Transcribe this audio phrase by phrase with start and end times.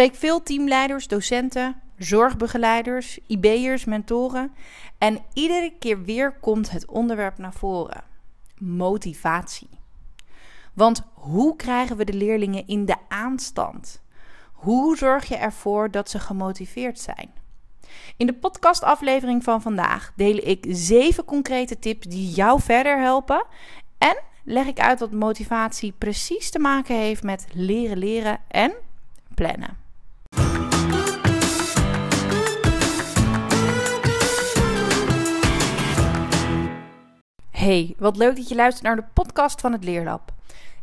[0.00, 4.52] spreek veel teamleiders, docenten, zorgbegeleiders, IB'ers, mentoren.
[4.98, 8.04] En iedere keer weer komt het onderwerp naar voren:
[8.58, 9.68] motivatie.
[10.74, 14.02] Want hoe krijgen we de leerlingen in de aanstand?
[14.52, 17.30] Hoe zorg je ervoor dat ze gemotiveerd zijn?
[18.16, 23.46] In de podcastaflevering van vandaag deel ik zeven concrete tips die jou verder helpen.
[23.98, 28.72] En leg ik uit wat motivatie precies te maken heeft met leren leren en
[29.34, 29.79] plannen.
[37.60, 40.32] Hey, wat leuk dat je luistert naar de podcast van het Leerlab.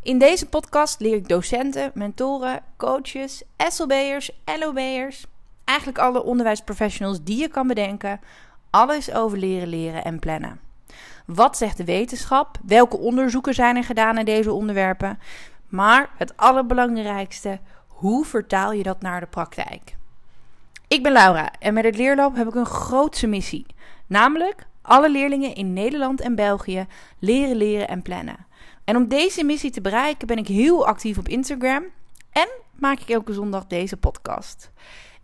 [0.04, 5.26] In deze podcast leer ik docenten, mentoren, coaches, SLB'ers, LOB'ers,
[5.63, 8.20] eigenlijk alle onderwijsprofessionals die je kan bedenken,
[8.70, 10.59] alles over leren leren en plannen.
[11.26, 12.58] Wat zegt de wetenschap?
[12.66, 15.20] Welke onderzoeken zijn er gedaan naar deze onderwerpen?
[15.67, 19.95] Maar het allerbelangrijkste, hoe vertaal je dat naar de praktijk?
[20.88, 23.66] Ik ben Laura en met het Leerlab heb ik een grootse missie.
[24.08, 26.86] Namelijk alle leerlingen in Nederland en België
[27.20, 28.46] leren leren en plannen.
[28.84, 31.84] En om deze missie te bereiken ben ik heel actief op Instagram
[32.32, 34.72] en maak ik elke zondag deze podcast.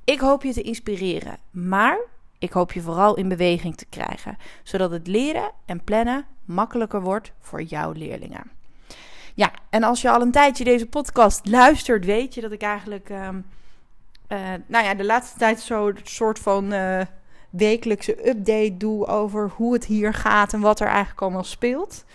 [0.03, 1.97] Ik hoop je te inspireren, maar
[2.39, 7.31] ik hoop je vooral in beweging te krijgen, zodat het leren en plannen makkelijker wordt
[7.39, 8.51] voor jouw leerlingen.
[9.33, 13.09] Ja, en als je al een tijdje deze podcast luistert, weet je dat ik eigenlijk,
[13.09, 13.29] uh,
[14.67, 17.01] nou ja, de laatste tijd zo'n soort van uh,
[17.53, 22.05] wekelijkse update doe over hoe het hier gaat en wat er eigenlijk allemaal speelt.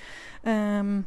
[0.42, 1.06] Um,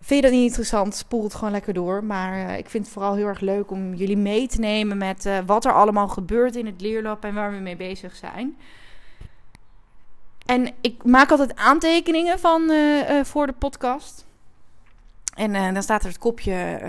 [0.00, 0.94] Vind je dat niet interessant?
[0.94, 2.04] Spoel het gewoon lekker door.
[2.04, 5.26] Maar uh, ik vind het vooral heel erg leuk om jullie mee te nemen met
[5.26, 8.56] uh, wat er allemaal gebeurt in het leerlab en waar we mee bezig zijn.
[10.46, 14.26] En ik maak altijd aantekeningen van uh, voor de podcast.
[15.40, 16.80] En dan staat er het kopje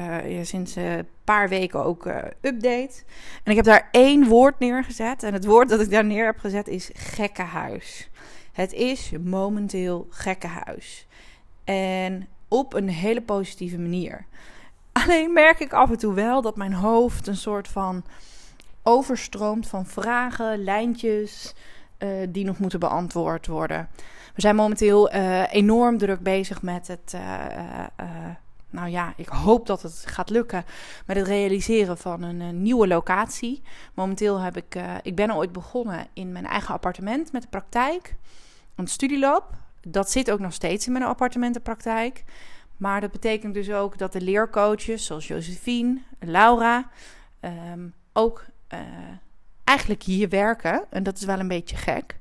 [0.41, 2.05] sinds een paar weken ook
[2.41, 3.03] update.
[3.43, 5.23] En ik heb daar één woord neergezet.
[5.23, 8.09] En het woord dat ik daar neer heb gezet is gekkenhuis.
[8.51, 11.07] Het is momenteel gekkenhuis.
[11.63, 14.25] En op een hele positieve manier.
[14.91, 18.03] Alleen merk ik af en toe wel dat mijn hoofd een soort van
[18.83, 21.55] overstroomt van vragen, lijntjes
[22.29, 23.89] die nog moeten beantwoord worden.
[24.35, 27.13] We zijn momenteel uh, enorm druk bezig met het.
[27.15, 27.21] Uh,
[28.69, 30.65] nou ja, ik hoop dat het gaat lukken
[31.05, 33.61] met het realiseren van een, nieuwe locatie.
[33.93, 38.15] Momenteel heb ik, ik ben ooit begonnen in mijn eigen appartement met de praktijk,
[38.75, 39.53] een studielab
[39.87, 42.23] dat zit ook nog steeds in mijn appartementenpraktijk.
[42.77, 46.89] Maar dat betekent dus ook dat de leercoaches, zoals Josephine, Laura,
[47.39, 48.45] ehm, ook
[49.63, 50.85] eigenlijk hier werken.
[50.89, 52.19] En dat is wel een beetje gek.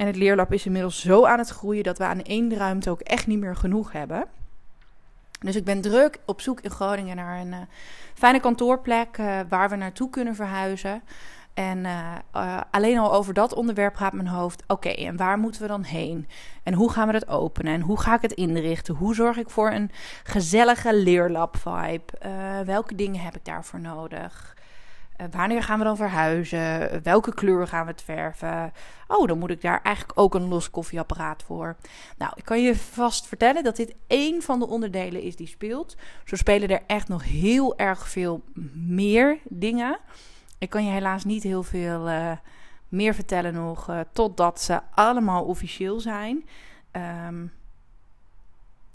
[0.00, 3.00] En het leerlab is inmiddels zo aan het groeien dat we aan één ruimte ook
[3.00, 4.24] echt niet meer genoeg hebben.
[5.40, 7.58] Dus ik ben druk op zoek in Groningen naar een uh,
[8.14, 11.02] fijne kantoorplek uh, waar we naartoe kunnen verhuizen.
[11.54, 14.62] En uh, alleen al over dat onderwerp gaat mijn hoofd.
[14.66, 16.28] Oké, en waar moeten we dan heen?
[16.62, 17.72] En hoe gaan we dat openen?
[17.72, 18.94] En hoe ga ik het inrichten?
[18.94, 19.90] Hoe zorg ik voor een
[20.22, 22.12] gezellige leerlab-vibe?
[22.26, 24.56] Uh, welke dingen heb ik daarvoor nodig?
[25.30, 27.02] Wanneer gaan we dan verhuizen?
[27.02, 28.72] Welke kleur gaan we het verven?
[29.06, 31.76] Oh, dan moet ik daar eigenlijk ook een los koffieapparaat voor.
[32.18, 35.96] Nou, ik kan je vast vertellen dat dit één van de onderdelen is die speelt.
[36.24, 38.42] Zo spelen er echt nog heel erg veel
[38.74, 39.98] meer dingen.
[40.58, 42.32] Ik kan je helaas niet heel veel uh,
[42.88, 46.48] meer vertellen nog, uh, totdat ze allemaal officieel zijn.
[47.26, 47.52] Um,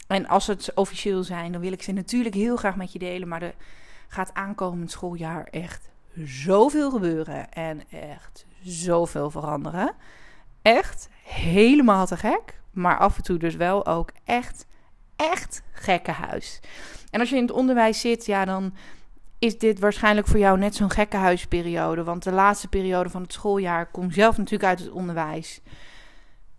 [0.06, 3.28] en als het officieel zijn, dan wil ik ze natuurlijk heel graag met je delen.
[3.28, 3.54] Maar er
[4.08, 5.88] gaat aankomend schooljaar echt
[6.24, 9.94] zoveel gebeuren en echt zoveel veranderen.
[10.62, 12.60] Echt helemaal te gek.
[12.70, 14.66] Maar af en toe dus wel ook echt,
[15.16, 16.60] echt gekke huis.
[17.10, 18.74] En als je in het onderwijs zit, ja, dan
[19.38, 22.04] is dit waarschijnlijk voor jou net zo'n gekke huisperiode.
[22.04, 25.60] Want de laatste periode van het schooljaar, kom zelf natuurlijk uit het onderwijs,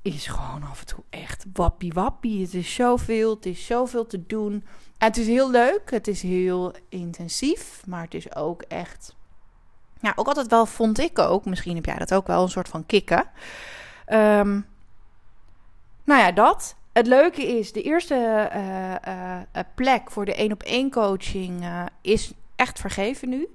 [0.02, 2.42] is gewoon af en toe echt wappie wappie.
[2.42, 4.54] Het is zoveel, het is zoveel te doen.
[4.98, 9.16] En het is heel leuk, het is heel intensief, maar het is ook echt...
[10.02, 12.68] Ja, ook altijd wel vond ik ook, misschien heb jij dat ook wel, een soort
[12.68, 13.26] van kicken.
[14.08, 14.66] Um,
[16.04, 16.76] nou ja, dat.
[16.94, 21.66] Het leuke is, de eerste uh, uh, plek voor de één op één coaching
[22.02, 23.48] is echt vergeven nu.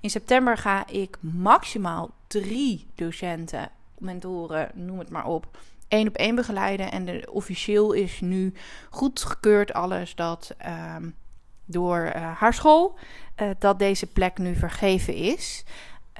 [0.00, 5.58] In september ga ik maximaal drie docenten, mentoren, noem het maar op,
[5.88, 6.92] één op één begeleiden.
[6.92, 8.54] En de, officieel is nu
[8.90, 10.54] goedgekeurd alles dat
[10.96, 11.14] um,
[11.68, 12.98] door uh, haar school
[13.42, 15.64] uh, dat deze plek nu vergeven is.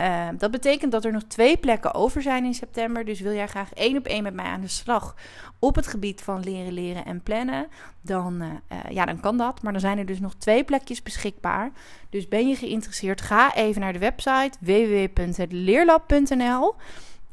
[0.01, 3.05] Uh, dat betekent dat er nog twee plekken over zijn in september.
[3.05, 5.15] Dus wil jij graag één op één met mij aan de slag
[5.59, 7.67] op het gebied van leren, leren en plannen,
[8.01, 8.49] dan, uh,
[8.91, 9.63] ja, dan kan dat.
[9.63, 11.71] Maar dan zijn er dus nog twee plekjes beschikbaar.
[12.11, 16.75] Dus ben je geïnteresseerd, ga even naar de website www.hetleerlab.nl.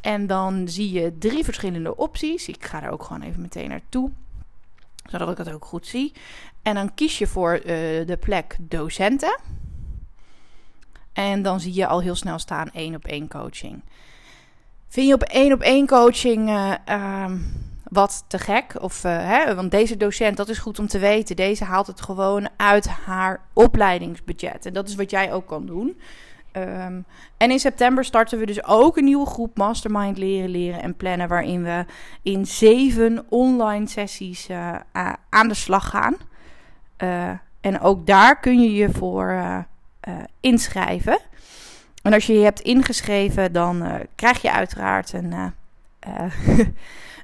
[0.01, 2.47] En dan zie je drie verschillende opties.
[2.47, 4.11] Ik ga er ook gewoon even meteen naartoe,
[5.05, 6.13] zodat ik het ook goed zie.
[6.61, 7.65] En dan kies je voor uh,
[8.05, 9.39] de plek docenten.
[11.13, 13.83] En dan zie je al heel snel staan één op één coaching.
[14.87, 17.31] Vind je op één op één coaching uh, uh,
[17.83, 18.81] wat te gek?
[18.81, 21.35] Of, uh, hè, want deze docent, dat is goed om te weten.
[21.35, 24.65] Deze haalt het gewoon uit haar opleidingsbudget.
[24.65, 25.99] En dat is wat jij ook kan doen.
[26.57, 27.05] Um,
[27.37, 31.27] en in september starten we dus ook een nieuwe groep Mastermind Leren, Leren en Plannen.
[31.27, 31.85] Waarin we
[32.21, 34.75] in zeven online sessies uh,
[35.29, 36.15] aan de slag gaan.
[37.03, 37.29] Uh,
[37.61, 39.59] en ook daar kun je je voor uh,
[40.39, 41.19] inschrijven.
[42.01, 43.83] En als je je hebt ingeschreven, dan
[44.15, 45.33] krijg je uiteraard een,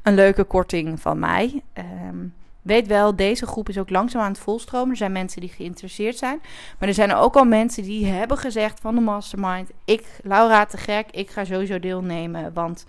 [0.04, 1.62] een leuke korting van mij.
[2.08, 4.90] Um, Weet wel, deze groep is ook langzaam aan het volstromen.
[4.90, 6.42] Er zijn mensen die geïnteresseerd zijn.
[6.80, 9.70] Maar er zijn ook al mensen die hebben gezegd van de mastermind...
[9.86, 12.54] Ik, Laura, te gek, ik ga sowieso deelnemen.
[12.54, 12.86] Want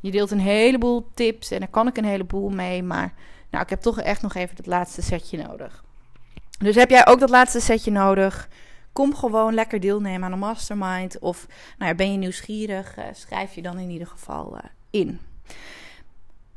[0.00, 2.82] je deelt een heleboel tips en daar kan ik een heleboel mee.
[2.82, 3.12] Maar
[3.50, 5.84] nou, ik heb toch echt nog even dat laatste setje nodig.
[6.58, 8.48] Dus heb jij ook dat laatste setje nodig?
[8.92, 11.18] Kom gewoon lekker deelnemen aan de mastermind.
[11.18, 11.46] Of
[11.78, 12.98] nou ja, ben je nieuwsgierig?
[12.98, 15.20] Uh, schrijf je dan in ieder geval uh, in.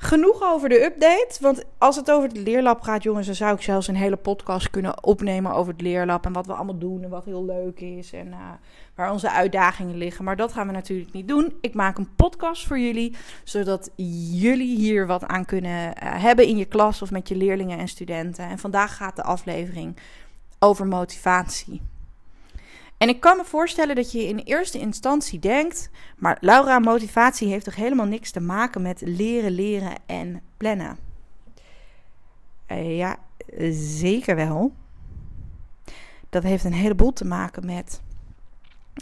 [0.01, 1.37] Genoeg over de update.
[1.39, 4.69] Want als het over het leerlab gaat, jongens, dan zou ik zelfs een hele podcast
[4.69, 6.25] kunnen opnemen over het leerlab.
[6.25, 8.13] En wat we allemaal doen en wat heel leuk is.
[8.13, 8.37] En uh,
[8.95, 10.25] waar onze uitdagingen liggen.
[10.25, 11.57] Maar dat gaan we natuurlijk niet doen.
[11.61, 13.15] Ik maak een podcast voor jullie.
[13.43, 13.91] Zodat
[14.31, 17.87] jullie hier wat aan kunnen uh, hebben in je klas of met je leerlingen en
[17.87, 18.49] studenten.
[18.49, 19.97] En vandaag gaat de aflevering
[20.59, 21.81] over motivatie.
[22.99, 27.65] En ik kan me voorstellen dat je in eerste instantie denkt: maar Laura, motivatie heeft
[27.65, 30.97] toch helemaal niks te maken met leren, leren en plannen?
[32.67, 33.17] Uh, ja,
[33.71, 34.73] zeker wel.
[36.29, 38.01] Dat heeft een heleboel te maken met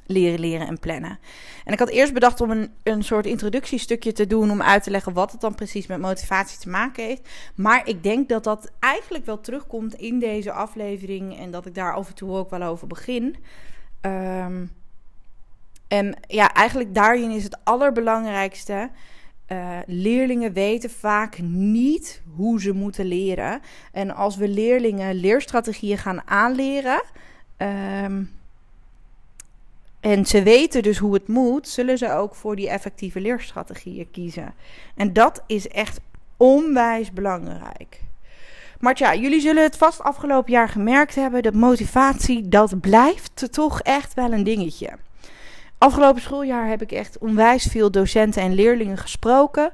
[0.06, 1.20] leren, leren en plannen.
[1.66, 4.92] En ik had eerst bedacht om een, een soort introductiestukje te doen om uit te
[4.92, 7.30] leggen wat het dan precies met motivatie te maken heeft.
[7.56, 11.94] Maar ik denk dat dat eigenlijk wel terugkomt in deze aflevering en dat ik daar
[11.94, 13.36] af en toe ook wel over begin.
[14.02, 14.72] Um,
[15.88, 18.90] en ja, eigenlijk daarin is het allerbelangrijkste.
[19.48, 23.62] Uh, leerlingen weten vaak niet hoe ze moeten leren.
[23.92, 27.04] En als we leerlingen leerstrategieën gaan aanleren.
[27.58, 28.36] Um,
[30.00, 34.54] en ze weten dus hoe het moet, zullen ze ook voor die effectieve leerstrategieën kiezen.
[34.96, 36.00] En dat is echt
[36.38, 38.02] onwijs belangrijk.
[38.80, 41.44] Maar ja, jullie zullen het vast afgelopen jaar gemerkt hebben.
[41.44, 44.90] De motivatie, dat blijft toch echt wel een dingetje.
[45.78, 49.72] Afgelopen schooljaar heb ik echt onwijs veel docenten en leerlingen gesproken.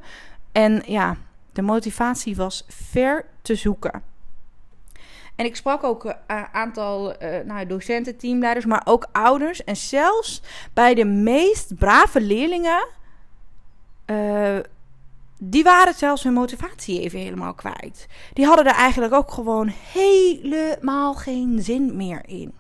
[0.51, 1.17] En ja,
[1.53, 4.03] de motivatie was ver te zoeken.
[5.35, 9.63] En ik sprak ook een uh, aantal uh, docenten, teamleiders, maar ook ouders.
[9.63, 10.41] En zelfs
[10.73, 12.87] bij de meest brave leerlingen
[14.05, 14.57] uh,
[15.45, 18.07] die waren zelfs hun motivatie even helemaal kwijt.
[18.33, 22.53] Die hadden er eigenlijk ook gewoon helemaal geen zin meer in.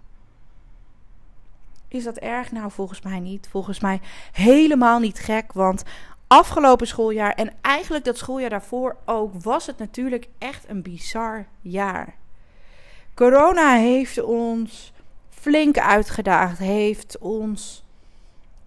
[1.87, 2.51] Is dat erg?
[2.51, 3.47] Nou, volgens mij niet.
[3.51, 4.01] Volgens mij
[4.31, 5.53] helemaal niet gek.
[5.53, 5.83] Want
[6.27, 12.15] afgelopen schooljaar en eigenlijk dat schooljaar daarvoor ook, was het natuurlijk echt een bizar jaar.
[13.13, 14.93] Corona heeft ons
[15.29, 17.83] flink uitgedaagd, heeft ons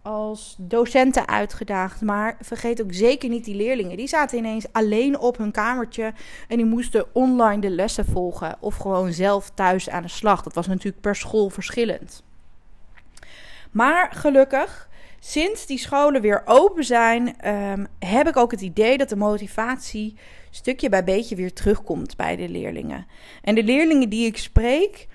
[0.06, 2.00] als docenten uitgedaagd.
[2.00, 3.96] Maar vergeet ook zeker niet die leerlingen.
[3.96, 6.12] Die zaten ineens alleen op hun kamertje
[6.48, 10.42] en die moesten online de lessen volgen of gewoon zelf thuis aan de slag.
[10.42, 12.22] Dat was natuurlijk per school verschillend.
[13.70, 19.08] Maar gelukkig, sinds die scholen weer open zijn, um, heb ik ook het idee dat
[19.08, 20.16] de motivatie
[20.50, 23.06] stukje bij beetje weer terugkomt bij de leerlingen.
[23.42, 25.08] En de leerlingen die ik spreek,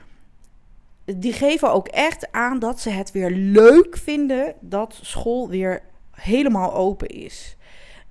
[1.06, 5.82] die geven ook echt aan dat ze het weer leuk vinden dat school weer
[6.12, 7.56] helemaal open is.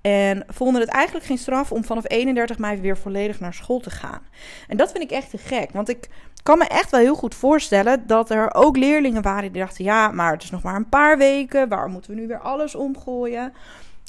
[0.01, 3.91] En vonden het eigenlijk geen straf om vanaf 31 mei weer volledig naar school te
[3.91, 4.23] gaan.
[4.69, 5.71] En dat vind ik echt te gek.
[5.73, 6.09] Want ik
[6.43, 10.11] kan me echt wel heel goed voorstellen dat er ook leerlingen waren die dachten: ja,
[10.11, 11.69] maar het is nog maar een paar weken.
[11.69, 13.53] Waar moeten we nu weer alles omgooien?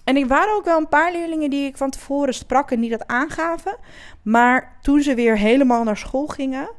[0.04, 2.90] En er waren ook wel een paar leerlingen die ik van tevoren sprak en die
[2.90, 3.78] dat aangaven.
[4.22, 6.70] Maar toen ze weer helemaal naar school gingen,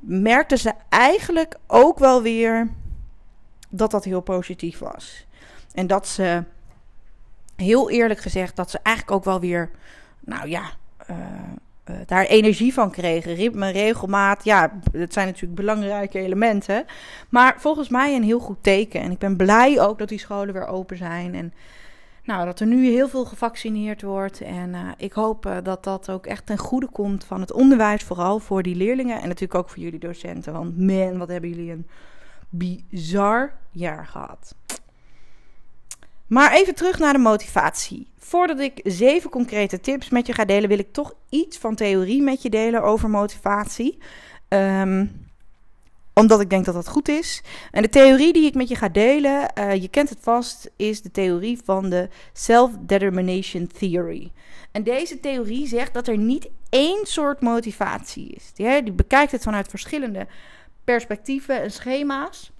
[0.00, 2.68] merkten ze eigenlijk ook wel weer
[3.68, 5.26] dat dat heel positief was.
[5.74, 6.44] En dat ze,
[7.56, 9.70] heel eerlijk gezegd, dat ze eigenlijk ook wel weer,
[10.20, 10.70] nou ja,
[11.10, 11.16] uh,
[12.06, 13.34] daar energie van kregen.
[13.34, 16.84] Ritme, regelmaat, ja, dat zijn natuurlijk belangrijke elementen.
[17.28, 19.00] Maar volgens mij een heel goed teken.
[19.00, 21.34] En ik ben blij ook dat die scholen weer open zijn.
[21.34, 21.52] En
[22.28, 24.40] nou, dat er nu heel veel gevaccineerd wordt.
[24.40, 28.02] En uh, ik hoop uh, dat dat ook echt ten goede komt van het onderwijs,
[28.02, 29.20] vooral voor die leerlingen.
[29.20, 30.52] En natuurlijk ook voor jullie docenten.
[30.52, 31.86] Want man, wat hebben jullie een
[32.48, 34.54] bizar jaar gehad.
[36.26, 38.10] Maar even terug naar de motivatie.
[38.18, 42.22] Voordat ik zeven concrete tips met je ga delen, wil ik toch iets van theorie
[42.22, 43.98] met je delen over motivatie.
[44.48, 45.27] Um,
[46.18, 47.42] omdat ik denk dat dat goed is.
[47.70, 51.02] En de theorie die ik met je ga delen, uh, je kent het vast, is
[51.02, 54.32] de theorie van de Self-Determination Theory.
[54.72, 58.52] En deze theorie zegt dat er niet één soort motivatie is.
[58.54, 60.26] Die, die bekijkt het vanuit verschillende
[60.84, 62.52] perspectieven en schema's.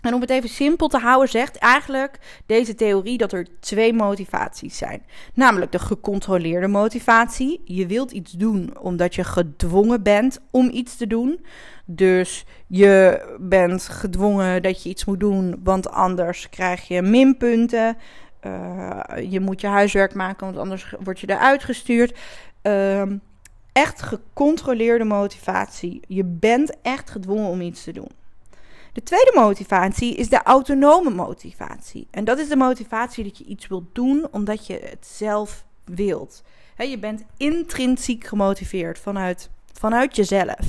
[0.00, 4.76] En om het even simpel te houden, zegt eigenlijk deze theorie dat er twee motivaties
[4.76, 5.02] zijn.
[5.34, 7.60] Namelijk de gecontroleerde motivatie.
[7.64, 11.44] Je wilt iets doen omdat je gedwongen bent om iets te doen.
[11.84, 17.96] Dus je bent gedwongen dat je iets moet doen, want anders krijg je minpunten.
[18.46, 22.18] Uh, je moet je huiswerk maken, want anders word je eruit gestuurd.
[22.62, 23.02] Uh,
[23.72, 26.00] echt gecontroleerde motivatie.
[26.08, 28.10] Je bent echt gedwongen om iets te doen.
[28.92, 32.08] De tweede motivatie is de autonome motivatie.
[32.10, 36.42] En dat is de motivatie dat je iets wilt doen omdat je het zelf wilt.
[36.76, 40.66] je bent intrinsiek gemotiveerd vanuit, vanuit jezelf.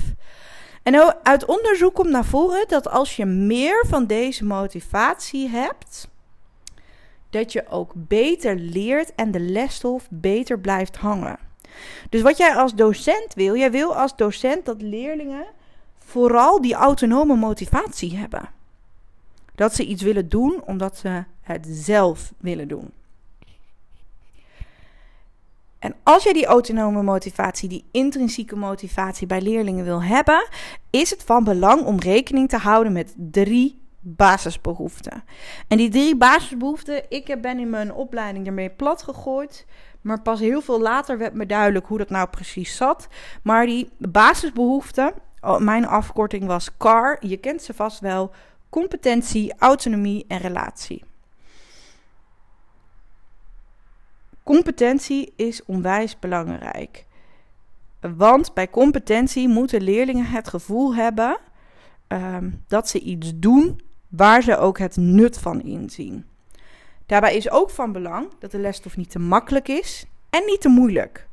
[0.83, 6.07] En uit onderzoek komt naar voren dat als je meer van deze motivatie hebt,
[7.29, 11.39] dat je ook beter leert en de lesstof beter blijft hangen.
[12.09, 15.45] Dus wat jij als docent wil, jij wil als docent dat leerlingen
[16.12, 18.50] vooral die autonome motivatie hebben.
[19.56, 22.91] Dat ze iets willen doen omdat ze het zelf willen doen.
[25.80, 30.48] En als je die autonome motivatie, die intrinsieke motivatie bij leerlingen wil hebben,
[30.89, 35.24] is het van belang om rekening te houden met drie basisbehoeften.
[35.68, 39.65] En die drie basisbehoeften, ik ben in mijn opleiding ermee plat gegooid.
[40.01, 43.08] Maar pas heel veel later werd me duidelijk hoe dat nou precies zat.
[43.44, 45.13] Maar die basisbehoeften,
[45.57, 48.31] mijn afkorting was CAR, je kent ze vast wel:
[48.69, 51.03] competentie, autonomie en relatie.
[54.43, 57.05] Competentie is onwijs belangrijk.
[58.00, 61.38] Want bij competentie moeten leerlingen het gevoel hebben
[62.07, 66.25] um, dat ze iets doen waar ze ook het nut van inzien.
[67.05, 70.69] Daarbij is ook van belang dat de lesstof niet te makkelijk is en niet te
[70.69, 71.27] moeilijk.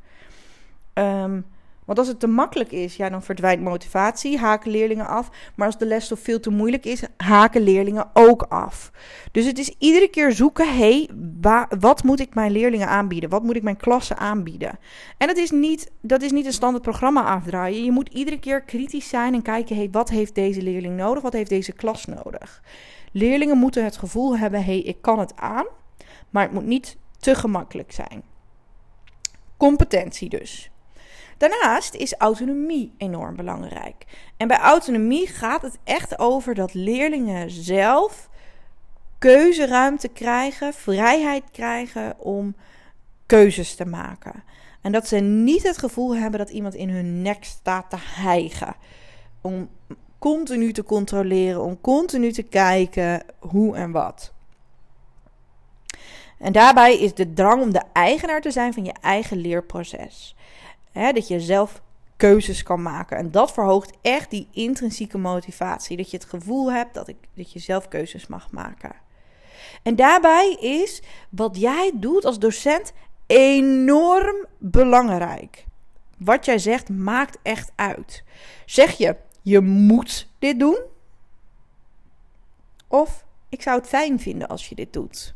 [0.94, 1.46] Um,
[1.88, 5.30] want als het te makkelijk is, ja, dan verdwijnt motivatie, haken leerlingen af.
[5.54, 8.90] Maar als de lesstof veel te moeilijk is, haken leerlingen ook af.
[9.32, 11.06] Dus het is iedere keer zoeken, hé,
[11.40, 13.30] hey, wat moet ik mijn leerlingen aanbieden?
[13.30, 14.78] Wat moet ik mijn klassen aanbieden?
[15.18, 17.84] En dat is niet, dat is niet een standaard programma afdraaien.
[17.84, 21.22] Je moet iedere keer kritisch zijn en kijken, hé, hey, wat heeft deze leerling nodig?
[21.22, 22.62] Wat heeft deze klas nodig?
[23.12, 25.66] Leerlingen moeten het gevoel hebben, hé, hey, ik kan het aan,
[26.30, 28.22] maar het moet niet te gemakkelijk zijn.
[29.56, 30.70] Competentie dus.
[31.38, 34.04] Daarnaast is autonomie enorm belangrijk.
[34.36, 38.28] En bij autonomie gaat het echt over dat leerlingen zelf
[39.18, 42.54] keuzeruimte krijgen, vrijheid krijgen om
[43.26, 44.42] keuzes te maken.
[44.80, 48.76] En dat ze niet het gevoel hebben dat iemand in hun nek staat te hijgen.
[49.40, 49.68] Om
[50.18, 54.32] continu te controleren, om continu te kijken hoe en wat.
[56.38, 60.36] En daarbij is de drang om de eigenaar te zijn van je eigen leerproces.
[60.92, 61.82] Dat je zelf
[62.16, 63.16] keuzes kan maken.
[63.16, 65.96] En dat verhoogt echt die intrinsieke motivatie.
[65.96, 68.92] Dat je het gevoel hebt dat, ik, dat je zelf keuzes mag maken.
[69.82, 72.92] En daarbij is wat jij doet als docent
[73.26, 75.66] enorm belangrijk.
[76.18, 78.24] Wat jij zegt maakt echt uit.
[78.66, 80.78] Zeg je, je moet dit doen?
[82.88, 85.34] Of ik zou het fijn vinden als je dit doet.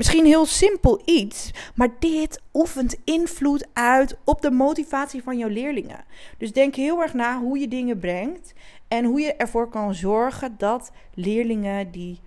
[0.00, 6.04] Misschien heel simpel iets, maar dit oefent invloed uit op de motivatie van jouw leerlingen.
[6.38, 8.52] Dus denk heel erg na hoe je dingen brengt
[8.88, 12.20] en hoe je ervoor kan zorgen dat leerlingen die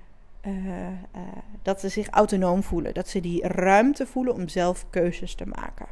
[0.45, 0.91] uh, uh,
[1.61, 5.87] dat ze zich autonoom voelen, dat ze die ruimte voelen om zelf keuzes te maken.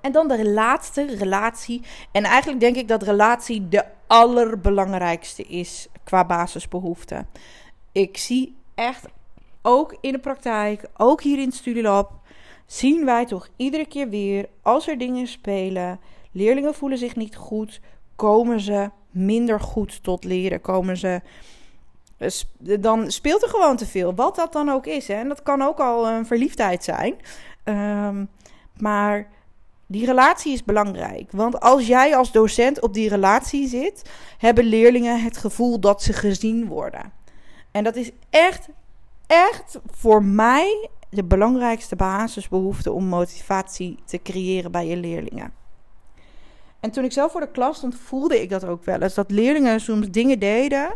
[0.00, 1.82] En dan de laatste relatie.
[2.12, 7.28] En eigenlijk denk ik dat relatie de allerbelangrijkste is qua basisbehoeften.
[7.92, 9.06] Ik zie echt
[9.66, 12.12] ook in de praktijk, ook hier in het Studielab,
[12.66, 16.00] zien wij toch iedere keer weer, als er dingen spelen,
[16.32, 17.80] leerlingen voelen zich niet goed,
[18.16, 21.20] komen ze minder goed tot leren, komen ze
[22.80, 24.14] dan speelt er gewoon te veel.
[24.14, 25.08] Wat dat dan ook is.
[25.08, 25.14] Hè?
[25.14, 27.14] En dat kan ook al een verliefdheid zijn.
[27.64, 28.28] Um,
[28.78, 29.28] maar
[29.86, 31.32] die relatie is belangrijk.
[31.32, 36.12] Want als jij als docent op die relatie zit, hebben leerlingen het gevoel dat ze
[36.12, 37.12] gezien worden.
[37.70, 38.68] En dat is echt,
[39.26, 45.52] echt voor mij de belangrijkste basisbehoefte om motivatie te creëren bij je leerlingen.
[46.80, 49.14] En toen ik zelf voor de klas stond, voelde ik dat ook wel eens.
[49.14, 50.92] Dat leerlingen soms dingen deden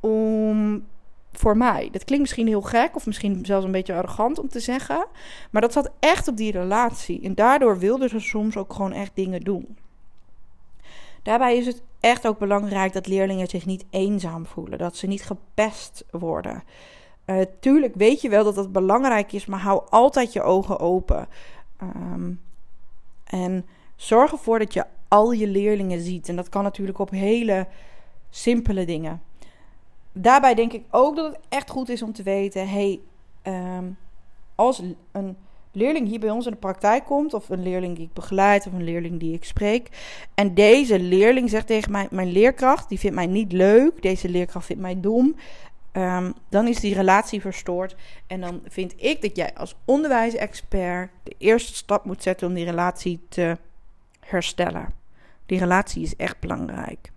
[0.00, 0.86] om
[1.32, 1.88] voor mij.
[1.92, 5.06] Dat klinkt misschien heel gek of misschien zelfs een beetje arrogant om te zeggen.
[5.50, 7.22] Maar dat zat echt op die relatie.
[7.22, 9.76] En daardoor wilden ze soms ook gewoon echt dingen doen.
[11.22, 14.78] Daarbij is het echt ook belangrijk dat leerlingen zich niet eenzaam voelen.
[14.78, 16.62] Dat ze niet gepest worden.
[17.30, 21.28] Uh, tuurlijk weet je wel dat dat belangrijk is, maar hou altijd je ogen open.
[21.76, 22.32] Ehm,
[23.24, 23.66] en
[23.96, 26.28] zorg ervoor dat je al je leerlingen ziet.
[26.28, 27.66] En dat kan natuurlijk op hele
[28.30, 29.22] simpele dingen
[30.22, 33.00] daarbij denk ik ook dat het echt goed is om te weten: hey,
[33.42, 33.84] ehm,
[34.54, 34.82] als
[35.12, 35.36] een
[35.72, 38.72] leerling hier bij ons in de praktijk komt, of een leerling die ik begeleid, of
[38.72, 39.88] een leerling die ik spreek,
[40.34, 44.66] en deze leerling zegt tegen mij: Mijn leerkracht die vindt mij niet leuk, deze leerkracht
[44.66, 45.34] vindt mij dom.
[45.98, 47.96] Um, dan is die relatie verstoord.
[48.26, 52.64] En dan vind ik dat jij als onderwijsexpert de eerste stap moet zetten om die
[52.64, 53.56] relatie te
[54.20, 54.92] herstellen.
[55.46, 57.10] Die relatie is echt belangrijk.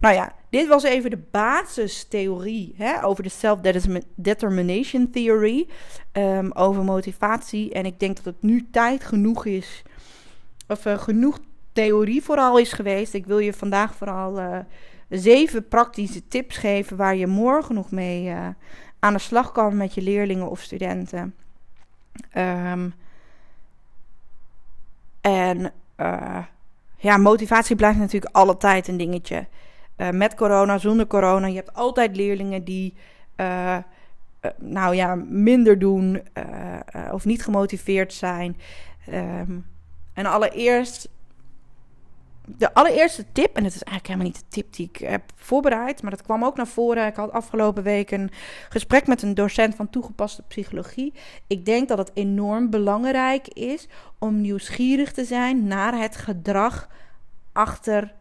[0.00, 5.68] Nou ja, dit was even de basistheorie hè, over de self-determination theory.
[6.12, 7.72] Um, over motivatie.
[7.72, 9.82] En ik denk dat het nu tijd genoeg is.
[10.68, 11.38] Of uh, genoeg
[11.72, 13.14] theorie vooral is geweest.
[13.14, 14.58] Ik wil je vandaag vooral uh,
[15.08, 16.96] zeven praktische tips geven.
[16.96, 18.48] Waar je morgen nog mee uh,
[18.98, 21.34] aan de slag kan met je leerlingen of studenten.
[22.36, 22.94] Um,
[25.20, 25.72] en
[26.96, 29.46] ja, motivatie blijft natuurlijk alle tijd een dingetje.
[29.96, 31.46] Uh, met corona, zonder corona.
[31.46, 32.94] Je hebt altijd leerlingen die,
[33.36, 33.78] uh,
[34.56, 36.22] nou ja, minder doen
[37.10, 38.56] of niet gemotiveerd zijn.
[39.12, 39.66] Um,
[40.12, 41.08] en allereerst,
[42.46, 46.02] de allereerste tip, en het is eigenlijk helemaal niet de tip die ik heb voorbereid,
[46.02, 47.06] maar dat kwam ook naar voren.
[47.06, 48.30] Ik had afgelopen week een
[48.68, 51.12] gesprek met een docent van toegepaste psychologie.
[51.46, 53.88] Ik denk dat het enorm belangrijk is
[54.18, 56.88] om nieuwsgierig te zijn naar het gedrag
[57.52, 58.12] achter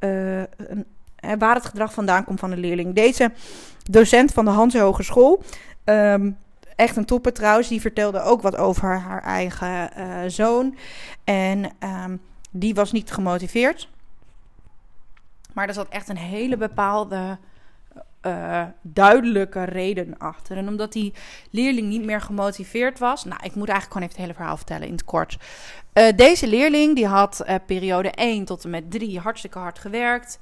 [0.00, 0.42] uh,
[1.38, 2.94] waar het gedrag vandaan komt van de leerling.
[2.94, 3.32] Deze
[3.90, 5.42] docent van de Hanse Hogeschool,
[5.84, 6.38] um,
[6.76, 10.76] echt een topper trouwens, die vertelde ook wat over haar eigen uh, zoon.
[11.24, 11.64] En
[12.04, 12.20] um,
[12.52, 13.88] die was niet gemotiveerd.
[15.52, 17.38] Maar er zat echt een hele bepaalde
[18.22, 20.56] uh, duidelijke reden achter.
[20.56, 21.12] En omdat die
[21.50, 23.24] leerling niet meer gemotiveerd was.
[23.24, 25.36] Nou, ik moet eigenlijk gewoon even het hele verhaal vertellen in het kort.
[25.94, 30.38] Uh, deze leerling die had periode 1 tot en met 3 hartstikke hard gewerkt.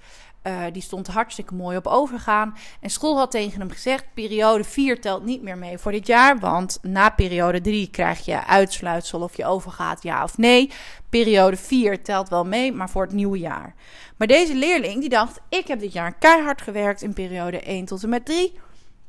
[0.46, 2.57] Uh, die stond hartstikke mooi op overgaan.
[2.81, 6.38] En school had tegen hem gezegd: periode 4 telt niet meer mee voor dit jaar.
[6.38, 10.70] Want na periode 3 krijg je uitsluitsel of je overgaat ja of nee.
[11.09, 13.74] Periode 4 telt wel mee, maar voor het nieuwe jaar.
[14.16, 18.03] Maar deze leerling die dacht: ik heb dit jaar keihard gewerkt in periode 1 tot
[18.03, 18.59] en met 3.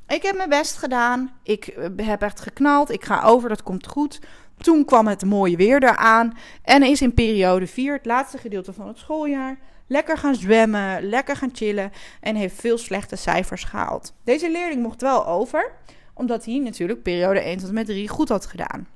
[0.08, 1.32] Ik heb mijn best gedaan.
[1.44, 2.92] Ik heb echt geknald.
[2.92, 4.20] Ik ga over, dat komt goed.
[4.58, 6.38] Toen kwam het mooie weer eraan.
[6.64, 9.58] En is in periode 4, het laatste gedeelte van het schooljaar,
[9.92, 14.14] lekker gaan zwemmen, lekker gaan chillen en heeft veel slechte cijfers gehaald.
[14.24, 15.72] Deze leerling mocht wel over,
[16.14, 18.88] omdat hij natuurlijk periode 1 tot en met 3 goed had gedaan.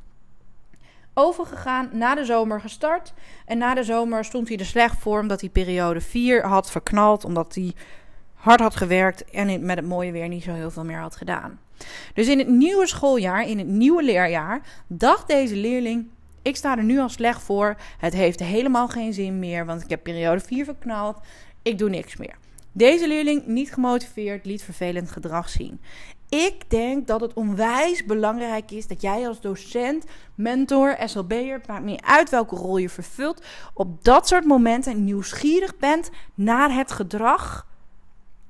[1.14, 3.14] Overgegaan, na de zomer gestart.
[3.46, 7.26] En na de zomer stond hij er slecht voor, omdat hij periode 4 had verknald,
[7.26, 7.74] omdat hij
[8.34, 11.60] hard had gewerkt en met het mooie weer niet zo heel veel meer had gedaan.
[12.14, 16.10] Dus in het nieuwe schooljaar, in het nieuwe leerjaar, dacht deze leerling:
[16.46, 17.76] ik sta er nu al slecht voor.
[17.98, 21.18] Het heeft helemaal geen zin meer, want ik heb periode 4 verknald.
[21.62, 22.38] Ik doe niks meer.
[22.72, 25.82] Deze leerling niet gemotiveerd, liet vervelend gedrag zien.
[26.30, 30.06] Ik denk dat het onwijs belangrijk is dat jij als docent,
[30.36, 36.10] mentor, SLB'er, maakt niet uit welke rol je vervult, op dat soort momenten nieuwsgierig bent
[36.34, 37.68] naar het gedrag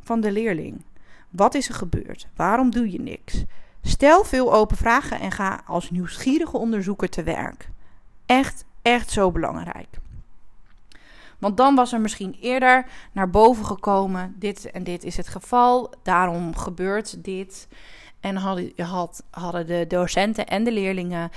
[0.04, 0.84] van de leerling.
[1.30, 2.28] Wat is er gebeurd?
[2.36, 3.44] Waarom doe je niks?
[3.82, 7.74] Stel veel open vragen en ga als nieuwsgierige onderzoeker te werk.
[8.26, 9.88] Echt, echt zo belangrijk.
[11.40, 15.94] Want dan was er misschien eerder naar boven gekomen: dit en dit is het geval,
[16.04, 17.68] daarom gebeurt dit.
[18.20, 21.30] En hadden, had, hadden de docenten en de leerlingen,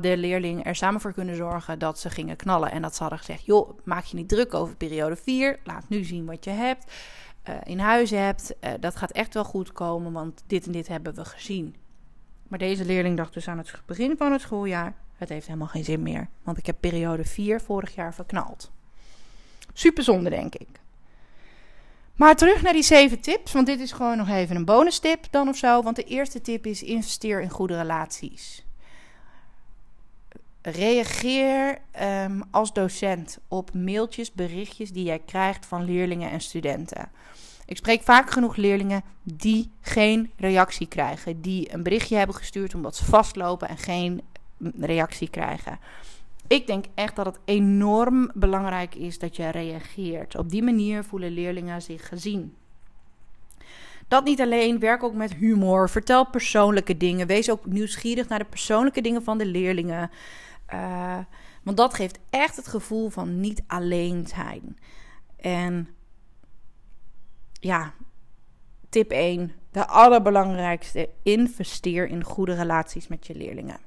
[0.00, 2.70] de leerlingen er samen voor kunnen zorgen dat ze gingen knallen.
[2.70, 6.04] En dat ze hadden gezegd: joh, maak je niet druk over periode 4, laat nu
[6.04, 6.92] zien wat je hebt.
[7.48, 8.54] Uh, in huis hebt.
[8.60, 11.76] Uh, dat gaat echt wel goed komen, want dit en dit hebben we gezien.
[12.48, 15.84] Maar deze leerling dacht dus aan het begin van het schooljaar: het heeft helemaal geen
[15.84, 18.72] zin meer, want ik heb periode 4 vorig jaar verknald.
[19.72, 20.68] Super zonde, denk ik.
[22.16, 25.26] Maar terug naar die zeven tips, want dit is gewoon nog even een bonus tip
[25.30, 25.82] dan of zo.
[25.82, 28.62] Want de eerste tip is investeer in goede relaties.
[30.62, 37.10] reageer ehm, als docent op mailtjes, berichtjes die jij krijgt van leerlingen en studenten.
[37.66, 42.96] Ik spreek vaak genoeg leerlingen die geen reactie krijgen, die een berichtje hebben gestuurd omdat
[42.96, 44.22] ze vastlopen en geen
[44.80, 45.78] reactie krijgen.
[46.46, 50.36] Ik denk echt dat het enorm belangrijk is dat je reageert.
[50.36, 52.54] Op die manier voelen leerlingen zich gezien.
[54.08, 55.90] Dat niet alleen, werk ook met humor.
[55.90, 57.26] Vertel persoonlijke dingen.
[57.26, 60.10] Wees ook nieuwsgierig naar de persoonlijke dingen van de leerlingen.
[60.74, 61.18] Uh,
[61.62, 64.78] want dat geeft echt het gevoel van niet alleen zijn.
[65.36, 65.88] En
[67.52, 67.94] ja,
[68.88, 69.52] tip 1.
[69.70, 71.08] De allerbelangrijkste.
[71.22, 73.78] Investeer in goede relaties met je leerlingen.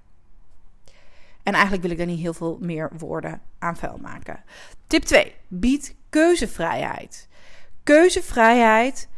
[1.47, 4.43] En eigenlijk wil ik daar niet heel veel meer woorden aan vuil maken.
[4.87, 5.33] Tip 2.
[5.47, 7.27] Bied keuzevrijheid.
[7.83, 9.09] Keuzevrijheid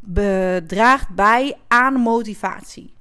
[0.00, 2.92] bedraagt bij aan motivatie.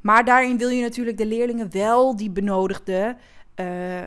[0.00, 3.16] Maar daarin wil je natuurlijk de leerlingen wel die benodigde,
[3.56, 4.02] uh,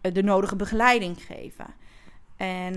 [0.00, 1.66] de nodige begeleiding geven.
[2.36, 2.74] En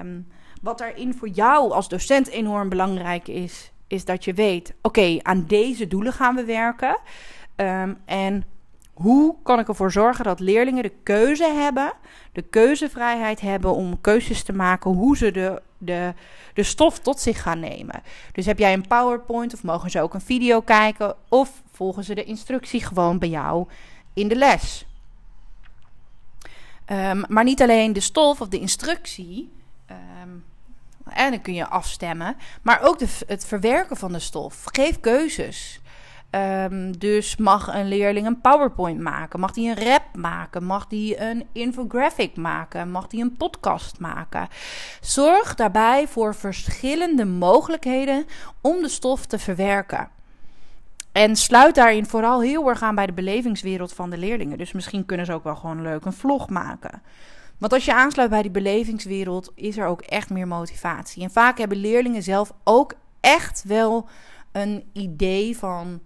[0.00, 0.26] um,
[0.62, 5.44] wat daarin voor jou als docent enorm belangrijk is, is dat je weet: oké, aan
[5.46, 6.98] deze doelen gaan we werken.
[7.56, 8.44] Um, en
[9.02, 11.92] hoe kan ik ervoor zorgen dat leerlingen de keuze hebben,
[12.32, 16.14] de keuzevrijheid hebben om keuzes te maken hoe ze de, de,
[16.54, 18.02] de stof tot zich gaan nemen?
[18.32, 22.14] Dus heb jij een PowerPoint of mogen ze ook een video kijken of volgen ze
[22.14, 23.66] de instructie gewoon bij jou
[24.14, 24.86] in de les?
[26.86, 29.52] Um, maar niet alleen de stof of de instructie.
[30.22, 30.44] Um,
[31.04, 32.36] en dan kun je afstemmen.
[32.62, 34.62] Maar ook de, het verwerken van de stof.
[34.64, 35.80] Geef keuzes.
[36.30, 39.40] Um, dus mag een leerling een PowerPoint maken?
[39.40, 40.64] Mag die een rap maken?
[40.64, 42.90] Mag die een infographic maken?
[42.90, 44.48] Mag die een podcast maken?
[45.00, 48.26] Zorg daarbij voor verschillende mogelijkheden
[48.60, 50.08] om de stof te verwerken.
[51.12, 54.58] En sluit daarin vooral heel erg aan bij de belevingswereld van de leerlingen.
[54.58, 57.02] Dus misschien kunnen ze ook wel gewoon leuk een vlog maken.
[57.58, 61.22] Want als je aansluit bij die belevingswereld, is er ook echt meer motivatie.
[61.22, 64.08] En vaak hebben leerlingen zelf ook echt wel
[64.52, 66.00] een idee van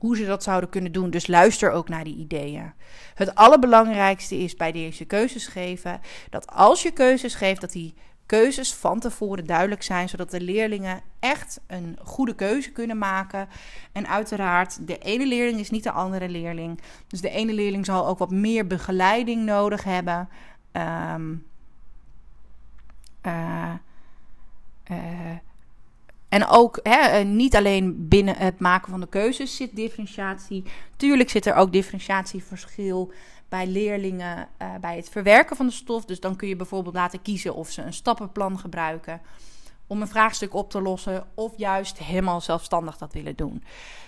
[0.00, 1.10] hoe ze dat zouden kunnen doen.
[1.10, 2.72] Dus luister ook naar die ideeën.
[3.14, 7.94] Het allerbelangrijkste is bij deze keuzes geven dat als je keuzes geeft, dat die
[8.26, 13.48] keuzes van tevoren duidelijk zijn, zodat de leerlingen echt een goede keuze kunnen maken.
[13.92, 16.80] En uiteraard, de ene leerling is niet de andere leerling.
[17.06, 20.28] Dus de ene leerling zal ook wat meer begeleiding nodig hebben.
[20.72, 21.46] Um,
[26.30, 30.64] en ook hè, eh, niet alleen binnen het maken van de keuzes zit differentiatie.
[30.96, 33.12] Tuurlijk zit er ook differentiatieverschil
[33.48, 36.04] bij leerlingen uh, bij het verwerken van de stof.
[36.04, 39.20] Dus dan kun je bijvoorbeeld laten kiezen of ze een stappenplan gebruiken
[39.86, 43.64] om een vraagstuk op te lossen, of juist helemaal zelfstandig dat willen doen.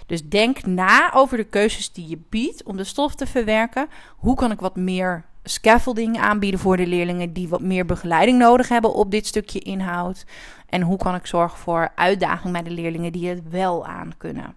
[0.07, 3.89] Dus denk na over de keuzes die je biedt om de stof te verwerken.
[4.17, 8.69] Hoe kan ik wat meer scaffolding aanbieden voor de leerlingen die wat meer begeleiding nodig
[8.69, 10.25] hebben op dit stukje inhoud?
[10.69, 14.55] En hoe kan ik zorgen voor uitdaging bij de leerlingen die het wel aan kunnen?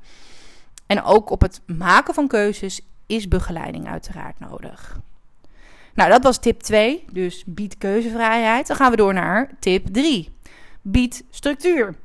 [0.85, 4.99] En ook op het maken van keuzes is begeleiding uiteraard nodig.
[5.93, 8.67] Nou, dat was tip 2, dus bied keuzevrijheid.
[8.67, 10.33] Dan gaan we door naar tip 3.
[10.81, 11.95] Bied structuur.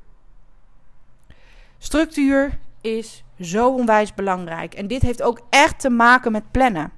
[1.78, 4.74] Structuur is zo onwijs belangrijk.
[4.74, 6.92] En dit heeft ook echt te maken met plannen.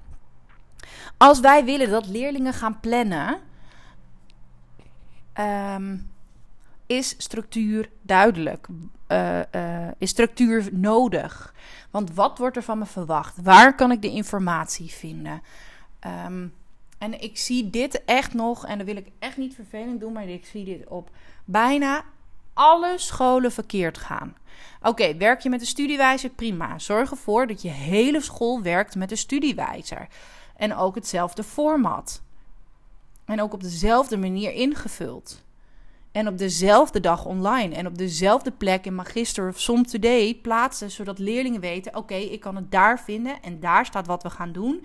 [1.16, 3.40] Als wij willen dat leerlingen gaan plannen,
[5.40, 6.10] um,
[6.86, 8.66] is structuur duidelijk?
[9.08, 11.54] Uh, uh, is structuur nodig?
[11.90, 13.42] Want wat wordt er van me verwacht?
[13.42, 15.42] Waar kan ik de informatie vinden?
[16.26, 16.54] Um,
[16.98, 20.28] en ik zie dit echt nog, en dat wil ik echt niet vervelend doen, maar
[20.28, 21.10] ik zie dit op
[21.44, 22.04] bijna
[22.52, 24.36] alle scholen verkeerd gaan.
[24.82, 26.30] Oké, werk je met een studiewijzer?
[26.30, 26.78] Prima.
[26.78, 30.08] Zorg ervoor dat je hele school werkt met een studiewijzer.
[30.62, 32.22] En ook hetzelfde format.
[33.24, 35.42] En ook op dezelfde manier ingevuld.
[36.12, 37.74] En op dezelfde dag online.
[37.74, 40.90] En op dezelfde plek in Magister of Som Today plaatsen.
[40.90, 43.42] Zodat leerlingen weten: oké, ik kan het daar vinden.
[43.42, 44.84] En daar staat wat we gaan doen.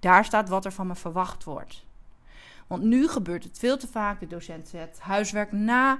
[0.00, 1.84] Daar staat wat er van me verwacht wordt.
[2.66, 4.20] Want nu gebeurt het veel te vaak.
[4.20, 5.98] De docent zet huiswerk na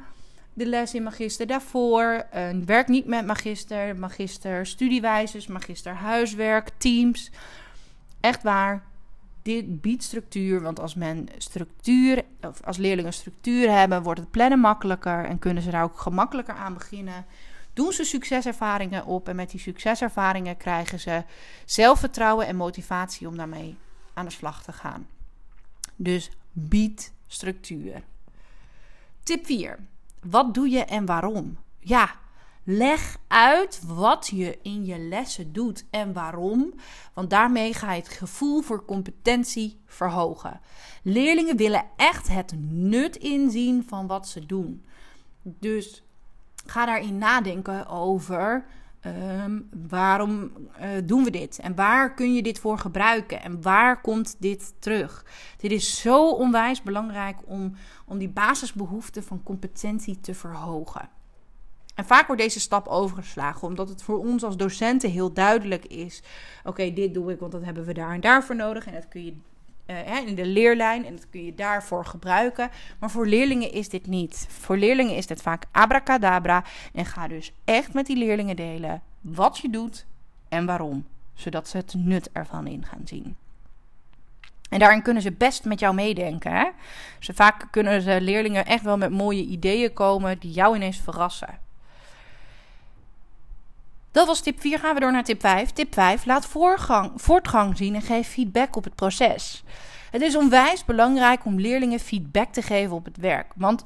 [0.53, 2.27] de les in magister daarvoor.
[2.35, 7.31] Uh, werk niet met magister, magister studiewijzers, magister huiswerk, teams.
[8.21, 8.83] Echt waar,
[9.43, 10.61] dit biedt structuur.
[10.61, 15.63] Want als men structuur, of als leerlingen structuur hebben, wordt het plannen makkelijker en kunnen
[15.63, 17.27] ze daar ook gemakkelijker aan beginnen.
[17.73, 21.25] Doen ze succeservaringen op en met die succeservaringen krijgen ze
[21.65, 23.77] zelfvertrouwen en motivatie om daarmee
[24.15, 25.07] aan de slag te gaan.
[25.97, 28.03] Dus bied structuur.
[29.23, 29.79] Tip 4.
[30.23, 31.59] Wat doe je en waarom?
[31.79, 32.15] Ja,
[32.71, 36.75] Leg uit wat je in je lessen doet en waarom,
[37.15, 40.61] want daarmee ga je het gevoel voor competentie verhogen.
[41.03, 44.85] Leerlingen willen echt het nut inzien van wat ze doen.
[45.43, 46.03] Dus
[46.67, 48.65] ga daarin nadenken over
[49.01, 50.51] Ehm, waarom
[50.81, 51.59] uh, doen we dit?
[51.59, 53.43] En waar kun je dit voor gebruiken?
[53.43, 55.25] En waar komt dit terug?
[55.57, 57.75] Dit is zo onwijs belangrijk om,
[58.07, 61.09] om die basisbehoeften van competentie te verhogen.
[61.99, 66.23] En vaak wordt deze stap overgeslagen, omdat het voor ons als docenten heel duidelijk is:
[66.65, 68.87] oké, dit doe ik, want dat hebben we daar en daarvoor nodig.
[68.87, 69.35] En dat kun je
[69.87, 72.71] uh, in de leerlijn en dat kun je daarvoor gebruiken.
[72.99, 74.47] Maar voor leerlingen is dit niet.
[74.51, 76.65] Voor leerlingen is dit vaak abracadabra.
[76.93, 80.07] En ga dus echt met die leerlingen delen wat je doet
[80.49, 81.07] en waarom.
[81.35, 83.37] Zodat ze het nut ervan in gaan zien.
[84.71, 86.53] En daarin kunnen ze best met jou meedenken.
[86.53, 86.69] Hè?
[87.19, 91.67] Vaak kunnen ze leerlingen echt wel met mooie ideeën komen die jou ineens verrassen.
[94.19, 94.79] Dat was tip 4.
[94.79, 95.71] Gaan we door naar tip 5.
[95.71, 96.25] Tip 5.
[96.25, 96.47] Laat
[97.17, 99.65] voortgang zien en geef feedback op het proces.
[100.11, 103.53] Het is onwijs belangrijk om leerlingen feedback te geven op het werk.
[103.57, 103.85] Want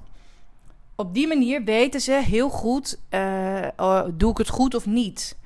[0.96, 5.36] op die manier weten ze heel goed: uh, doe ik het goed of niet?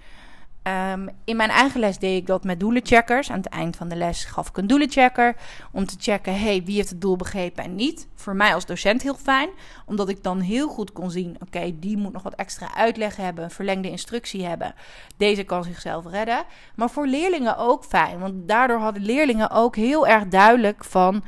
[0.66, 3.30] Ehm, in mijn eigen les deed ik dat met doelencheckers.
[3.30, 5.36] Aan het eind van de les gaf ik een doelenchecker
[5.72, 8.08] om te checken: hey, wie heeft het doel begrepen en niet.
[8.14, 9.48] Voor mij als docent heel fijn,
[9.84, 13.44] omdat ik dan heel goed kon zien: oké, die moet nog wat extra uitleg hebben,
[13.44, 14.74] een verlengde instructie hebben.
[15.16, 16.44] Deze kan zichzelf redden.
[16.74, 21.24] Maar voor leerlingen ook fijn, want daardoor hadden leerlingen ook heel erg duidelijk van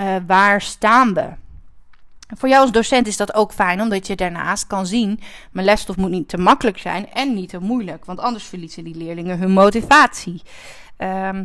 [0.00, 1.28] uh, waar staan we.
[2.36, 5.20] Voor jou als docent is dat ook fijn, omdat je daarnaast kan zien:
[5.52, 8.96] mijn lesstof moet niet te makkelijk zijn en niet te moeilijk, want anders verliezen die
[8.96, 10.42] leerlingen hun motivatie.
[10.96, 11.44] Ehm,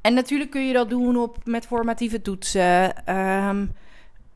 [0.00, 3.06] en natuurlijk kun je dat doen op, met formatieve toetsen.
[3.06, 3.66] Ehm,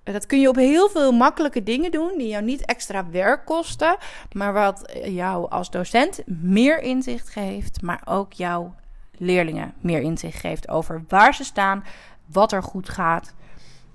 [0.03, 3.97] dat kun je op heel veel makkelijke dingen doen die jou niet extra werk kosten,
[4.33, 8.75] maar wat jou als docent meer inzicht geeft, maar ook jouw
[9.19, 11.85] leerlingen meer inzicht geeft over waar ze staan,
[12.27, 13.35] wat er goed gaat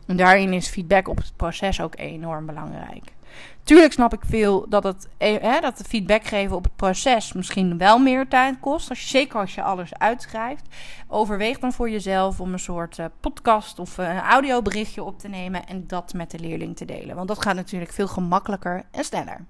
[0.05, 3.13] en daarin is feedback op het proces ook enorm belangrijk.
[3.63, 7.33] Tuurlijk snap ik veel dat het eh, hè, dat de feedback geven op het proces
[7.33, 8.89] misschien wel meer tijd kost.
[8.89, 10.67] Als je, zeker als je alles uitschrijft.
[11.07, 15.65] Overweeg dan voor jezelf om een soort uh, podcast of een audioberichtje op te nemen
[15.65, 17.15] en dat met de leerling te delen.
[17.15, 19.45] Want dat gaat natuurlijk veel gemakkelijker en sneller.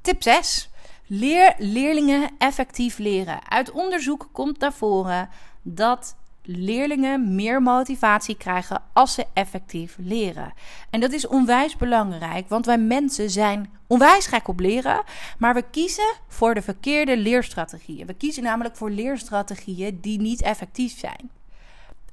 [0.00, 0.70] Tip 6.
[1.06, 3.50] Leer leerlingen effectief leren.
[3.50, 5.28] Uit onderzoek komt naar voren
[5.62, 10.52] dat leerlingen meer motivatie krijgen als ze effectief leren.
[10.90, 15.02] En dat is onwijs belangrijk, want wij mensen zijn onwijs gek op leren,
[15.38, 18.06] maar we kiezen voor de verkeerde leerstrategieën.
[18.06, 21.30] We kiezen namelijk voor leerstrategieën die niet effectief zijn.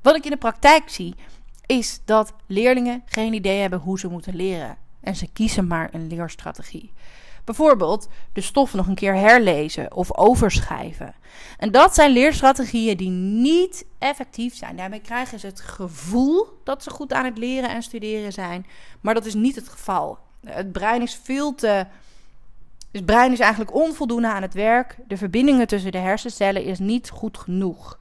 [0.02, 1.16] Wat ik in de praktijk zie,
[1.66, 4.78] is dat leerlingen geen idee hebben hoe ze moeten leren.
[5.00, 6.92] En ze kiezen maar een leerstrategie.
[7.48, 11.16] Bijvoorbeeld de stof nog een keer herlezen of overschrijven.
[11.58, 14.76] En dat zijn leerstrategieën die niet effectief zijn.
[14.76, 18.66] Daarmee krijgen ze het gevoel dat ze goed aan het leren en studeren zijn,
[19.02, 20.18] maar dat is niet het geval.
[20.46, 21.86] Het brein is veel te.
[22.92, 24.98] Het brein is eigenlijk onvoldoende aan het werk.
[25.08, 28.00] De verbindingen tussen de hersencellen is niet goed genoeg.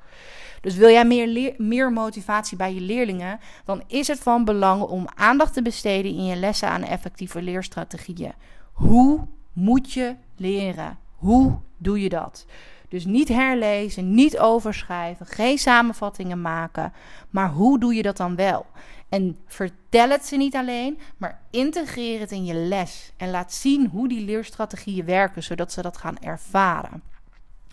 [0.61, 5.07] Dus wil jij meer, meer motivatie bij je leerlingen, dan is het van belang om
[5.15, 8.33] aandacht te besteden in je lessen aan effectieve leerstrategieën.
[8.73, 10.99] Hoe moet je leren?
[11.17, 12.47] Hoe doe je dat?
[12.89, 16.93] Dus niet herlezen, niet overschrijven, geen samenvattingen maken.
[17.31, 18.67] Maar hoe doe je dat dan wel?
[19.09, 23.13] En vertel het ze niet alleen, maar integreer het in je les.
[23.17, 27.03] En laat zien hoe die leerstrategieën werken, zodat ze dat gaan ervaren.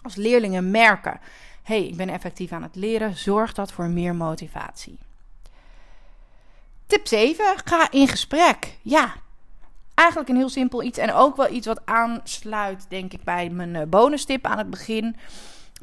[0.01, 1.19] Als leerlingen merken:
[1.63, 4.97] hey, ik ben effectief aan het leren, zorgt dat voor meer motivatie.
[6.85, 7.45] Tip 7.
[7.65, 8.77] Ga in gesprek.
[8.81, 9.13] Ja,
[9.93, 10.97] eigenlijk een heel simpel iets.
[10.97, 14.69] En ook wel iets wat aansluit, denk ik, bij mijn uh, bonus tip aan het
[14.69, 15.15] begin.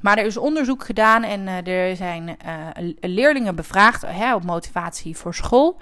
[0.01, 2.67] Maar er is onderzoek gedaan en uh, er zijn uh,
[3.01, 5.77] leerlingen bevraagd hè, op motivatie voor school.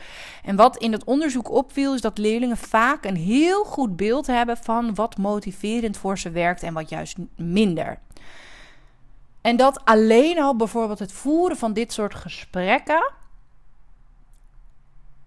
[0.45, 4.57] En wat in het onderzoek opviel, is dat leerlingen vaak een heel goed beeld hebben
[4.57, 7.99] van wat motiverend voor ze werkt en wat juist minder.
[9.41, 13.12] En dat alleen al bijvoorbeeld het voeren van dit soort gesprekken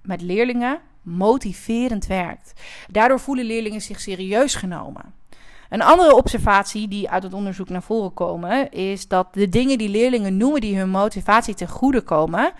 [0.01, 2.53] met leerlingen motiverend werkt.
[2.89, 5.13] Daardoor voelen leerlingen zich serieus genomen.
[5.69, 9.89] Een andere observatie die uit het onderzoek naar voren komen, is dat de dingen die
[9.89, 12.51] leerlingen noemen die hun motivatie ten goede komen,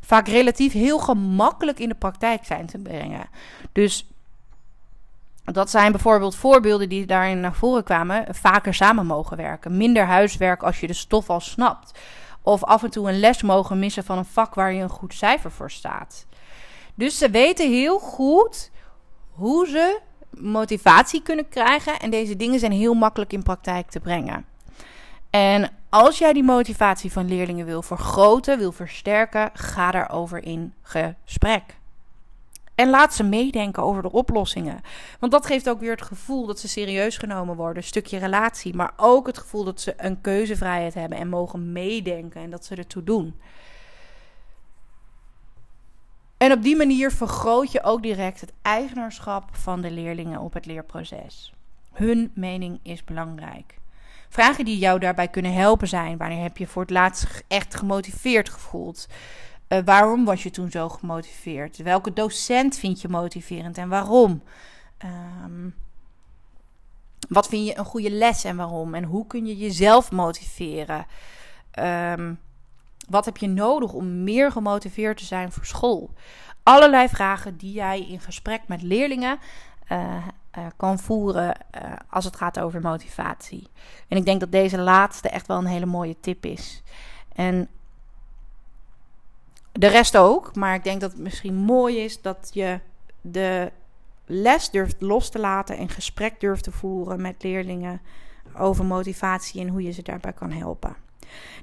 [0.00, 3.28] vaak relatief heel gemakkelijk in de praktijk zijn te brengen.
[3.72, 4.06] Dus
[5.44, 8.34] dat zijn bijvoorbeeld voorbeelden die daarin naar voren kwamen.
[8.34, 9.76] Vaker samen mogen werken.
[9.76, 11.98] Minder huiswerk als je de stof al snapt.
[12.42, 15.14] Of af en toe een les mogen missen van een vak waar je een goed
[15.14, 16.26] cijfer voor staat.
[17.00, 18.70] Dus ze weten heel goed
[19.30, 21.98] hoe ze motivatie kunnen krijgen.
[21.98, 24.44] En deze dingen zijn heel makkelijk in praktijk te brengen.
[25.30, 31.62] En als jij die motivatie van leerlingen wil vergroten, wil versterken, ga daarover in gesprek.
[32.74, 34.80] En laat ze meedenken over de oplossingen.
[35.20, 37.76] Want dat geeft ook weer het gevoel dat ze serieus genomen worden.
[37.76, 38.74] Een stukje relatie.
[38.74, 42.40] Maar ook het gevoel dat ze een keuzevrijheid hebben en mogen meedenken.
[42.40, 43.34] En dat ze ertoe doen.
[46.50, 50.66] En op die manier vergroot je ook direct het eigenaarschap van de leerlingen op het
[50.66, 51.54] leerproces.
[51.92, 53.78] Hun mening is belangrijk.
[54.28, 58.48] Vragen die jou daarbij kunnen helpen zijn: wanneer heb je voor het laatst echt gemotiveerd
[58.48, 59.06] gevoeld?
[59.68, 61.76] Uh, waarom was je toen zo gemotiveerd?
[61.76, 64.42] Welke docent vind je motiverend en waarom?
[65.44, 65.74] Um,
[67.28, 68.94] wat vind je een goede les en waarom?
[68.94, 71.06] En hoe kun je jezelf motiveren?
[71.78, 72.38] Um,
[73.08, 76.10] wat heb je nodig om meer gemotiveerd te zijn voor school?
[76.62, 79.38] Allerlei vragen die jij in gesprek met leerlingen
[79.92, 80.26] uh,
[80.58, 83.68] uh, kan voeren uh, als het gaat over motivatie.
[84.08, 86.82] En ik denk dat deze laatste echt wel een hele mooie tip is.
[87.32, 87.68] En
[89.72, 92.80] de rest ook, maar ik denk dat het misschien mooi is dat je
[93.20, 93.72] de
[94.26, 98.00] les durft los te laten en gesprek durft te voeren met leerlingen
[98.56, 100.96] over motivatie en hoe je ze daarbij kan helpen.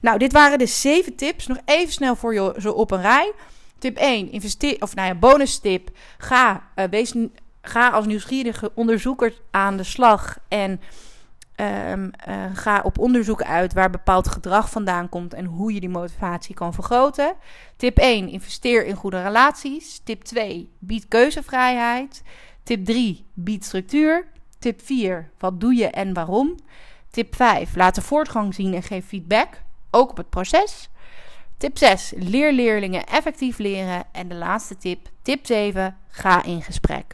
[0.01, 1.47] Nou, dit waren de zeven tips.
[1.47, 3.33] Nog even snel voor je zo op een rij.
[3.79, 5.89] Tip 1, investeer, of nou ja, bonus tip.
[6.17, 7.13] Ga, uh, wees,
[7.61, 10.81] ga als nieuwsgierige onderzoeker aan de slag en
[11.91, 15.89] um, uh, ga op onderzoek uit waar bepaald gedrag vandaan komt en hoe je die
[15.89, 17.35] motivatie kan vergroten.
[17.75, 20.01] Tip 1, investeer in goede relaties.
[20.03, 22.23] Tip 2, bied keuzevrijheid.
[22.63, 24.27] Tip 3, bied structuur.
[24.59, 26.55] Tip 4, wat doe je en waarom?
[27.17, 29.47] Tip 5, laat de voortgang zien en geef feedback,
[29.91, 30.89] ook op het proces.
[31.57, 34.03] Tip 6, leer leerlingen effectief leren.
[34.11, 37.13] En de laatste tip, tip 7, ga in gesprek.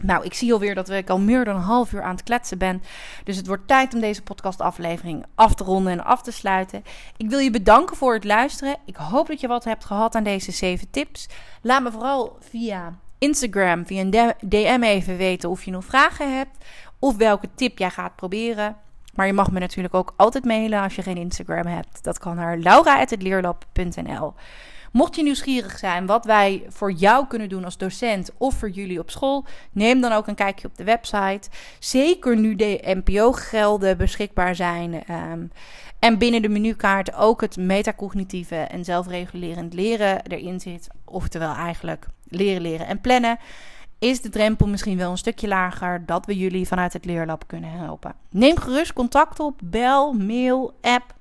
[0.00, 2.58] Nou, ik zie alweer dat ik al meer dan een half uur aan het kletsen
[2.58, 2.82] ben.
[3.24, 6.84] Dus het wordt tijd om deze podcastaflevering af te ronden en af te sluiten.
[7.16, 8.76] Ik wil je bedanken voor het luisteren.
[8.84, 11.28] Ik hoop dat je wat hebt gehad aan deze 7 tips.
[11.62, 16.64] Laat me vooral via Instagram, via een DM even weten of je nog vragen hebt.
[16.98, 18.76] Of welke tip jij gaat proberen.
[19.18, 22.04] Maar je mag me natuurlijk ook altijd mailen als je geen Instagram hebt.
[22.04, 24.34] Dat kan naar laura.leerlab.nl.
[24.92, 28.98] Mocht je nieuwsgierig zijn wat wij voor jou kunnen doen als docent of voor jullie
[28.98, 31.50] op school, neem dan ook een kijkje op de website.
[31.78, 34.94] Zeker nu de NPO-gelden beschikbaar zijn.
[35.10, 35.52] Um,
[35.98, 40.88] en binnen de menukaart ook het metacognitieve en zelfregulerend leren erin zit.
[41.04, 43.38] Oftewel eigenlijk leren, leren en plannen
[43.98, 47.70] is de drempel misschien wel een stukje lager dat we jullie vanuit het leerlab kunnen
[47.70, 48.14] helpen.
[48.30, 51.14] Neem gerust contact op, bel, mail, app,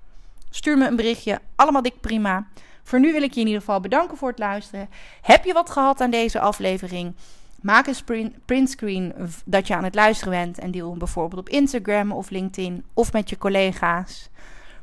[0.50, 2.48] stuur me een berichtje, allemaal dik prima.
[2.84, 4.90] Voor nu wil ik je in ieder geval bedanken voor het luisteren.
[5.22, 7.16] Heb je wat gehad aan deze aflevering?
[7.62, 9.13] Maak een printscreen
[9.46, 13.13] dat je aan het luisteren bent en deel hem bijvoorbeeld op Instagram of LinkedIn of
[13.13, 14.30] met je collega's.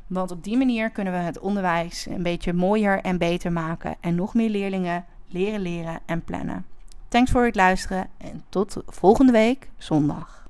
[0.07, 4.15] Want op die manier kunnen we het onderwijs een beetje mooier en beter maken en
[4.15, 6.65] nog meer leerlingen leren leren en plannen.
[7.15, 10.44] Thanks voor het luisteren en tot volgende week zondag.